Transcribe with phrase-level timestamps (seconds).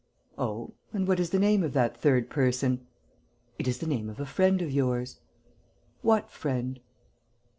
[0.35, 0.73] "Oh?
[0.93, 2.87] And what is the name of that third person?"
[3.59, 5.19] "It is the name of a friend of yours."
[6.01, 6.79] "What friend?"